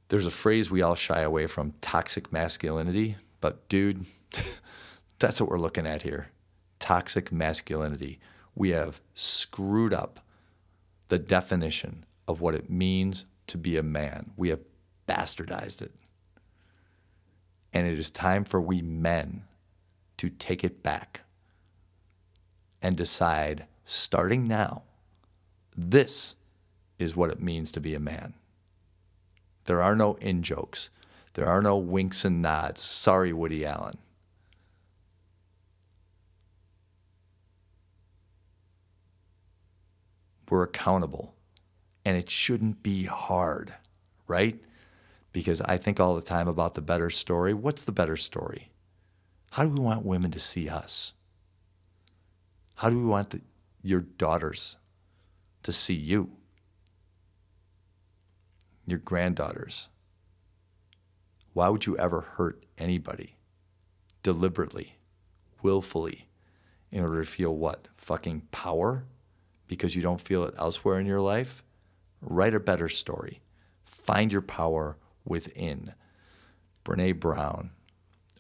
there's 0.08 0.26
a 0.26 0.30
phrase 0.30 0.70
we 0.70 0.82
all 0.82 0.94
shy 0.94 1.22
away 1.22 1.46
from 1.46 1.74
toxic 1.80 2.32
masculinity, 2.32 3.16
but 3.40 3.68
dude, 3.68 4.06
that's 5.18 5.40
what 5.40 5.50
we're 5.50 5.58
looking 5.58 5.86
at 5.86 6.02
here 6.02 6.28
toxic 6.78 7.32
masculinity. 7.32 8.18
We 8.54 8.70
have 8.70 9.00
screwed 9.14 9.92
up 9.92 10.20
the 11.08 11.18
definition 11.18 12.04
of 12.26 12.40
what 12.40 12.54
it 12.54 12.70
means 12.70 13.26
to 13.46 13.58
be 13.58 13.76
a 13.76 13.82
man. 13.82 14.32
We 14.36 14.48
have 14.48 14.60
bastardized 15.06 15.82
it. 15.82 15.92
And 17.72 17.86
it 17.86 17.98
is 17.98 18.10
time 18.10 18.44
for 18.44 18.60
we 18.60 18.82
men 18.82 19.44
to 20.16 20.28
take 20.30 20.64
it 20.64 20.82
back 20.82 21.20
and 22.80 22.96
decide, 22.96 23.66
starting 23.84 24.48
now, 24.48 24.82
this 25.76 26.36
is 26.98 27.14
what 27.14 27.30
it 27.30 27.42
means 27.42 27.70
to 27.72 27.80
be 27.80 27.94
a 27.94 28.00
man. 28.00 28.34
There 29.66 29.82
are 29.82 29.94
no 29.94 30.14
in 30.14 30.42
jokes. 30.42 30.88
There 31.34 31.46
are 31.46 31.60
no 31.60 31.76
winks 31.76 32.24
and 32.24 32.40
nods. 32.40 32.82
Sorry, 32.82 33.32
Woody 33.32 33.66
Allen. 33.66 33.98
We're 40.48 40.62
accountable. 40.62 41.34
And 42.04 42.16
it 42.16 42.30
shouldn't 42.30 42.82
be 42.82 43.04
hard, 43.04 43.74
right? 44.28 44.60
Because 45.32 45.60
I 45.62 45.76
think 45.76 45.98
all 45.98 46.14
the 46.14 46.22
time 46.22 46.48
about 46.48 46.74
the 46.74 46.80
better 46.80 47.10
story. 47.10 47.52
What's 47.52 47.84
the 47.84 47.92
better 47.92 48.16
story? 48.16 48.70
How 49.52 49.64
do 49.64 49.70
we 49.70 49.80
want 49.80 50.04
women 50.04 50.30
to 50.32 50.40
see 50.40 50.68
us? 50.68 51.14
How 52.76 52.90
do 52.90 52.96
we 52.98 53.06
want 53.06 53.30
the, 53.30 53.40
your 53.82 54.00
daughters 54.00 54.76
to 55.62 55.72
see 55.72 55.94
you? 55.94 56.30
Your 58.86 58.98
granddaughters? 58.98 59.88
Why 61.54 61.70
would 61.70 61.86
you 61.86 61.96
ever 61.96 62.20
hurt 62.20 62.64
anybody 62.76 63.36
deliberately, 64.22 64.98
willfully, 65.62 66.28
in 66.90 67.02
order 67.02 67.24
to 67.24 67.26
feel 67.26 67.56
what? 67.56 67.88
Fucking 67.96 68.42
power? 68.52 69.06
Because 69.66 69.96
you 69.96 70.02
don't 70.02 70.20
feel 70.20 70.44
it 70.44 70.54
elsewhere 70.58 70.98
in 70.98 71.06
your 71.06 71.20
life? 71.20 71.62
Write 72.20 72.54
a 72.54 72.60
better 72.60 72.88
story. 72.88 73.40
Find 73.84 74.32
your 74.32 74.42
power 74.42 74.96
within. 75.24 75.94
Brene 76.84 77.18
Brown, 77.18 77.70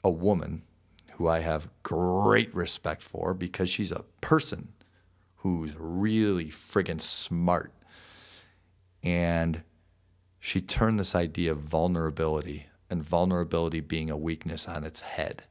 a 0.04 0.10
woman 0.10 0.62
who 1.14 1.26
I 1.26 1.40
have 1.40 1.68
great 1.82 2.54
respect 2.54 3.02
for 3.02 3.34
because 3.34 3.68
she's 3.68 3.90
a 3.90 4.04
person 4.20 4.68
who's 5.36 5.74
really 5.76 6.46
friggin' 6.46 7.00
smart. 7.00 7.72
And 9.02 9.62
she 10.38 10.60
turned 10.60 11.00
this 11.00 11.14
idea 11.14 11.52
of 11.52 11.58
vulnerability 11.58 12.66
and 12.88 13.02
vulnerability 13.02 13.80
being 13.80 14.10
a 14.10 14.16
weakness 14.16 14.68
on 14.68 14.84
its 14.84 15.00
head 15.00 15.44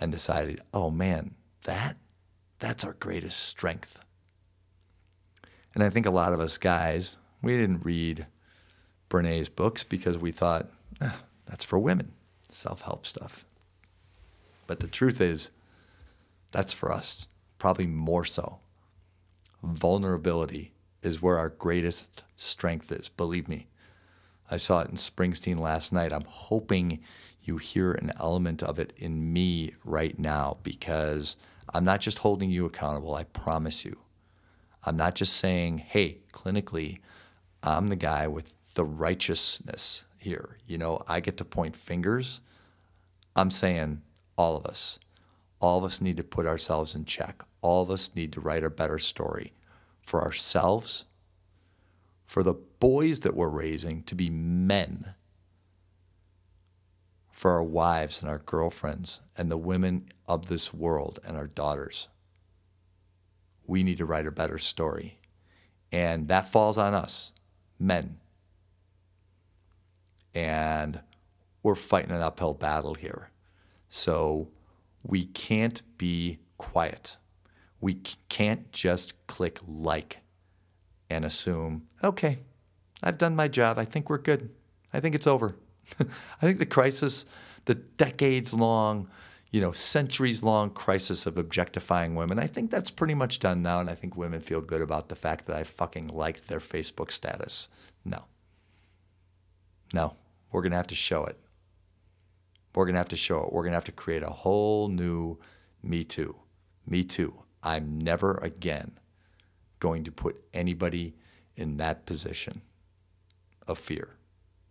and 0.00 0.10
decided, 0.10 0.60
oh 0.72 0.90
man, 0.90 1.34
that 1.64 1.96
that's 2.58 2.84
our 2.84 2.94
greatest 2.94 3.38
strength. 3.38 3.98
And 5.74 5.82
I 5.82 5.90
think 5.90 6.06
a 6.06 6.10
lot 6.10 6.32
of 6.32 6.40
us 6.40 6.56
guys, 6.56 7.16
we 7.42 7.56
didn't 7.56 7.84
read 7.84 8.26
Brene's 9.08 9.48
books 9.48 9.84
because 9.84 10.18
we 10.18 10.30
thought, 10.30 10.68
eh, 11.00 11.10
that's 11.46 11.64
for 11.64 11.78
women, 11.78 12.12
self 12.50 12.82
help 12.82 13.06
stuff. 13.06 13.44
But 14.66 14.80
the 14.80 14.86
truth 14.86 15.20
is, 15.20 15.50
that's 16.52 16.72
for 16.72 16.92
us, 16.92 17.26
probably 17.58 17.86
more 17.86 18.24
so. 18.24 18.60
Vulnerability 19.62 20.72
is 21.02 21.20
where 21.20 21.38
our 21.38 21.48
greatest 21.48 22.22
strength 22.36 22.90
is, 22.92 23.08
believe 23.08 23.48
me. 23.48 23.66
I 24.50 24.56
saw 24.56 24.80
it 24.80 24.90
in 24.90 24.96
Springsteen 24.96 25.58
last 25.58 25.92
night. 25.92 26.12
I'm 26.12 26.24
hoping 26.26 27.00
you 27.42 27.58
hear 27.58 27.92
an 27.92 28.12
element 28.18 28.62
of 28.62 28.78
it 28.78 28.92
in 28.96 29.32
me 29.32 29.74
right 29.84 30.18
now 30.18 30.58
because 30.62 31.36
I'm 31.72 31.84
not 31.84 32.00
just 32.00 32.18
holding 32.18 32.50
you 32.50 32.64
accountable, 32.64 33.14
I 33.14 33.24
promise 33.24 33.84
you. 33.84 33.98
I'm 34.86 34.96
not 34.96 35.14
just 35.14 35.36
saying, 35.36 35.78
hey, 35.78 36.18
clinically, 36.32 36.98
I'm 37.62 37.88
the 37.88 37.96
guy 37.96 38.26
with 38.26 38.52
the 38.74 38.84
righteousness 38.84 40.04
here. 40.18 40.58
You 40.66 40.78
know, 40.78 41.00
I 41.08 41.20
get 41.20 41.36
to 41.38 41.44
point 41.44 41.76
fingers. 41.76 42.40
I'm 43.34 43.50
saying 43.50 44.02
all 44.36 44.56
of 44.56 44.66
us. 44.66 44.98
All 45.60 45.78
of 45.78 45.84
us 45.84 46.00
need 46.00 46.18
to 46.18 46.24
put 46.24 46.46
ourselves 46.46 46.94
in 46.94 47.06
check. 47.06 47.42
All 47.62 47.82
of 47.82 47.90
us 47.90 48.10
need 48.14 48.32
to 48.34 48.40
write 48.40 48.64
a 48.64 48.70
better 48.70 48.98
story 48.98 49.54
for 50.04 50.22
ourselves, 50.22 51.06
for 52.26 52.42
the 52.42 52.52
boys 52.52 53.20
that 53.20 53.34
we're 53.34 53.48
raising 53.48 54.02
to 54.02 54.14
be 54.14 54.28
men, 54.28 55.14
for 57.32 57.52
our 57.52 57.62
wives 57.62 58.20
and 58.20 58.28
our 58.28 58.38
girlfriends 58.38 59.20
and 59.36 59.50
the 59.50 59.56
women 59.56 60.10
of 60.26 60.46
this 60.46 60.74
world 60.74 61.18
and 61.24 61.36
our 61.36 61.46
daughters. 61.46 62.08
We 63.66 63.82
need 63.82 63.98
to 63.98 64.06
write 64.06 64.26
a 64.26 64.32
better 64.32 64.58
story. 64.58 65.18
And 65.92 66.28
that 66.28 66.50
falls 66.50 66.76
on 66.76 66.94
us, 66.94 67.32
men. 67.78 68.18
And 70.34 71.00
we're 71.62 71.74
fighting 71.74 72.10
an 72.10 72.20
uphill 72.20 72.54
battle 72.54 72.94
here. 72.94 73.30
So 73.88 74.48
we 75.04 75.26
can't 75.26 75.82
be 75.98 76.40
quiet. 76.58 77.16
We 77.80 78.00
can't 78.28 78.72
just 78.72 79.14
click 79.26 79.60
like 79.66 80.18
and 81.08 81.24
assume, 81.24 81.86
okay, 82.02 82.38
I've 83.02 83.18
done 83.18 83.36
my 83.36 83.48
job. 83.48 83.78
I 83.78 83.84
think 83.84 84.08
we're 84.08 84.18
good. 84.18 84.50
I 84.92 85.00
think 85.00 85.14
it's 85.14 85.26
over. 85.26 85.54
I 86.00 86.46
think 86.46 86.58
the 86.58 86.66
crisis, 86.66 87.26
the 87.66 87.74
decades 87.74 88.54
long, 88.54 89.08
you 89.54 89.60
know, 89.60 89.70
centuries 89.70 90.42
long 90.42 90.68
crisis 90.68 91.26
of 91.26 91.38
objectifying 91.38 92.16
women, 92.16 92.40
I 92.40 92.48
think 92.48 92.72
that's 92.72 92.90
pretty 92.90 93.14
much 93.14 93.38
done 93.38 93.62
now. 93.62 93.78
And 93.78 93.88
I 93.88 93.94
think 93.94 94.16
women 94.16 94.40
feel 94.40 94.60
good 94.60 94.82
about 94.82 95.08
the 95.08 95.14
fact 95.14 95.46
that 95.46 95.54
I 95.54 95.62
fucking 95.62 96.08
liked 96.08 96.48
their 96.48 96.58
Facebook 96.58 97.12
status. 97.12 97.68
No. 98.04 98.24
No. 99.92 100.16
We're 100.50 100.62
going 100.62 100.72
to 100.72 100.76
have 100.76 100.88
to 100.88 100.96
show 100.96 101.24
it. 101.26 101.38
We're 102.74 102.84
going 102.84 102.94
to 102.94 102.98
have 102.98 103.10
to 103.10 103.16
show 103.16 103.44
it. 103.44 103.52
We're 103.52 103.62
going 103.62 103.70
to 103.70 103.76
have 103.76 103.84
to 103.84 103.92
create 103.92 104.24
a 104.24 104.30
whole 104.30 104.88
new 104.88 105.38
Me 105.84 106.02
Too. 106.02 106.34
Me 106.84 107.04
Too. 107.04 107.44
I'm 107.62 108.00
never 108.00 108.34
again 108.38 108.98
going 109.78 110.02
to 110.02 110.10
put 110.10 110.42
anybody 110.52 111.14
in 111.54 111.76
that 111.76 112.06
position 112.06 112.62
of 113.68 113.78
fear 113.78 114.16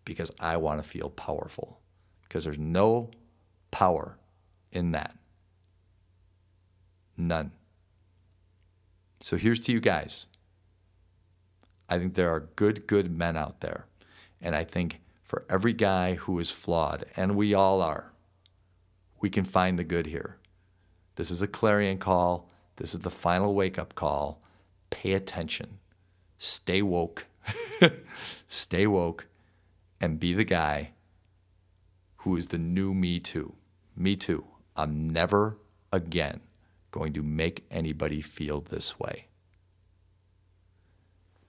because 0.03 0.29
I 0.41 0.57
want 0.57 0.83
to 0.83 0.89
feel 0.89 1.09
powerful. 1.09 1.79
Because 2.23 2.43
there's 2.43 2.59
no 2.59 3.11
power 3.71 4.17
in 4.73 4.91
that. 4.91 5.15
None. 7.17 7.51
So 9.21 9.37
here's 9.37 9.59
to 9.61 9.71
you 9.71 9.79
guys. 9.79 10.25
I 11.87 11.97
think 11.97 12.15
there 12.15 12.29
are 12.29 12.49
good, 12.55 12.87
good 12.87 13.15
men 13.15 13.37
out 13.37 13.61
there. 13.61 13.85
And 14.41 14.55
I 14.55 14.63
think 14.63 14.99
for 15.23 15.45
every 15.49 15.73
guy 15.73 16.15
who 16.15 16.39
is 16.39 16.51
flawed, 16.51 17.05
and 17.15 17.35
we 17.35 17.53
all 17.53 17.81
are, 17.81 18.11
we 19.21 19.29
can 19.29 19.45
find 19.45 19.79
the 19.79 19.83
good 19.83 20.07
here. 20.07 20.37
This 21.15 21.31
is 21.31 21.41
a 21.41 21.47
clarion 21.47 21.99
call. 21.99 22.49
This 22.75 22.93
is 22.93 23.01
the 23.01 23.11
final 23.11 23.53
wake 23.53 23.77
up 23.77 23.95
call. 23.95 24.41
Pay 24.89 25.13
attention. 25.13 25.79
Stay 26.37 26.81
woke. 26.81 27.25
Stay 28.47 28.87
woke 28.87 29.27
and 30.01 30.19
be 30.19 30.33
the 30.33 30.43
guy 30.43 30.91
who 32.17 32.35
is 32.35 32.47
the 32.47 32.57
new 32.57 32.93
me 32.93 33.19
too. 33.19 33.55
Me 33.95 34.15
too. 34.15 34.45
I'm 34.75 35.09
never 35.09 35.57
again 35.91 36.41
going 36.91 37.13
to 37.13 37.23
make 37.23 37.65
anybody 37.69 38.21
feel 38.21 38.61
this 38.61 38.99
way. 38.99 39.27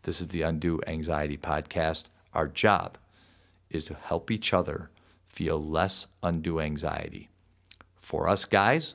This 0.02 0.20
is 0.20 0.28
the 0.28 0.42
Undue 0.42 0.80
Anxiety 0.86 1.38
Podcast. 1.38 2.04
Our 2.34 2.48
job 2.48 2.98
is 3.70 3.84
to 3.86 3.94
help 3.94 4.30
each 4.30 4.52
other 4.52 4.90
feel 5.28 5.62
less 5.62 6.06
undue 6.22 6.60
anxiety. 6.60 7.30
For 7.96 8.28
us 8.28 8.44
guys, 8.44 8.94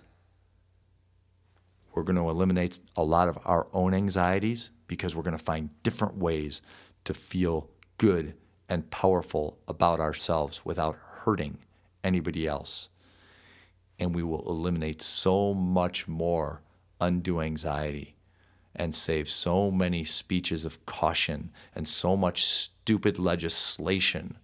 we're 1.93 2.03
going 2.03 2.15
to 2.15 2.29
eliminate 2.29 2.79
a 2.95 3.03
lot 3.03 3.27
of 3.27 3.39
our 3.45 3.67
own 3.73 3.93
anxieties 3.93 4.69
because 4.87 5.15
we're 5.15 5.23
going 5.23 5.37
to 5.37 5.43
find 5.43 5.69
different 5.83 6.17
ways 6.17 6.61
to 7.05 7.13
feel 7.13 7.69
good 7.97 8.35
and 8.69 8.91
powerful 8.91 9.57
about 9.67 9.99
ourselves 9.99 10.63
without 10.63 10.97
hurting 11.23 11.57
anybody 12.03 12.47
else. 12.47 12.89
And 13.99 14.15
we 14.15 14.23
will 14.23 14.47
eliminate 14.49 15.01
so 15.01 15.53
much 15.53 16.07
more 16.07 16.61
undue 17.01 17.41
anxiety 17.41 18.15
and 18.75 18.95
save 18.95 19.29
so 19.29 19.69
many 19.69 20.03
speeches 20.03 20.63
of 20.63 20.85
caution 20.85 21.51
and 21.75 21.87
so 21.87 22.15
much 22.15 22.45
stupid 22.45 23.19
legislation 23.19 24.37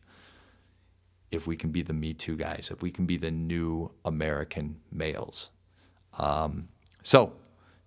if 1.31 1.47
we 1.47 1.55
can 1.55 1.71
be 1.71 1.81
the 1.81 1.93
Me 1.93 2.13
Too 2.13 2.35
guys, 2.35 2.69
if 2.71 2.81
we 2.81 2.91
can 2.91 3.05
be 3.05 3.17
the 3.17 3.31
new 3.31 3.91
American 4.03 4.81
males. 4.91 5.49
Um, 6.17 6.69
so 7.03 7.33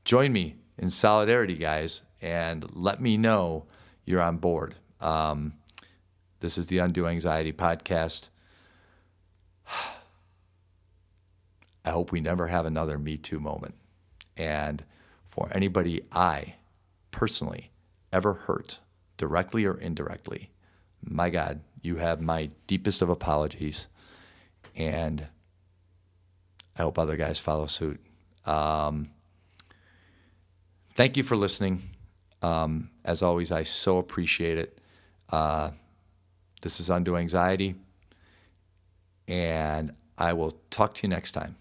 join 0.05 0.33
me 0.33 0.57
in 0.77 0.91
solidarity, 0.91 1.55
guys, 1.55 2.03
and 2.21 2.65
let 2.75 3.01
me 3.01 3.17
know 3.17 3.67
you're 4.05 4.23
on 4.23 4.39
board. 4.39 4.75
Um, 5.01 5.55
this 6.41 6.57
is 6.57 6.69
the 6.69 6.79
Undue 6.79 7.07
Anxiety 7.07 7.53
Podcast. 7.53 8.29
I 11.89 11.91
hope 11.91 12.13
we 12.13 12.21
never 12.21 12.49
have 12.49 12.67
another 12.67 12.99
Me 12.99 13.17
Too 13.17 13.41
moment. 13.41 13.75
And 14.37 14.85
for 15.27 15.49
anybody 15.53 16.03
I 16.13 16.57
personally 17.13 17.71
ever 18.13 18.35
hurt, 18.35 18.81
directly 19.17 19.65
or 19.65 19.73
indirectly, 19.79 20.51
my 21.03 21.31
God, 21.31 21.63
you 21.81 21.97
have 21.97 22.21
my 22.21 22.51
deepest 22.67 23.01
of 23.01 23.09
apologies. 23.09 23.87
And 24.77 25.29
I 26.77 26.83
hope 26.83 26.99
other 26.99 27.17
guys 27.17 27.39
follow 27.39 27.65
suit. 27.65 28.01
Um, 28.45 29.09
thank 30.95 31.17
you 31.17 31.23
for 31.23 31.39
listening. 31.39 31.85
Um, 32.43 32.91
as 33.03 33.23
always, 33.23 33.51
I 33.51 33.63
so 33.63 33.97
appreciate 33.97 34.59
it. 34.59 34.79
Uh, 35.31 35.71
this 36.61 36.81
is 36.81 36.91
Undue 36.91 37.17
Anxiety. 37.17 37.77
And 39.27 39.95
I 40.19 40.35
will 40.35 40.59
talk 40.69 40.93
to 40.97 41.07
you 41.07 41.09
next 41.09 41.33
time. 41.33 41.57